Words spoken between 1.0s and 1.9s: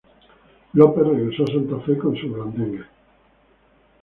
regresó a Santa